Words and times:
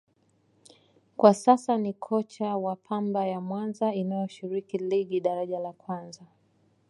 kwa 1.17 1.33
sasa 1.33 1.77
ni 1.77 1.93
kocha 1.93 2.57
wa 2.57 2.75
Pamba 2.75 3.25
ya 3.27 3.41
Mwanza 3.41 3.93
inayoshiriki 3.93 4.77
Ligi 4.77 5.19
Daraja 5.19 5.59
La 5.59 5.73
Kwanza 5.73 6.21